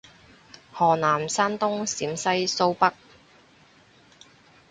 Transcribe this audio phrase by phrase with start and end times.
[0.71, 2.95] 河南山東陝西蘇北